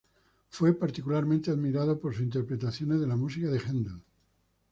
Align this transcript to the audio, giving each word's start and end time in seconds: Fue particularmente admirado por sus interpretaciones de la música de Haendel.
Fue 0.49 0.73
particularmente 0.73 1.51
admirado 1.51 1.99
por 1.99 2.15
sus 2.15 2.23
interpretaciones 2.23 2.99
de 2.99 3.05
la 3.05 3.15
música 3.15 3.49
de 3.51 3.59
Haendel. 3.59 4.01